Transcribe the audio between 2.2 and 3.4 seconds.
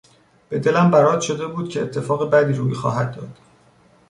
بدی روی خواهد داد.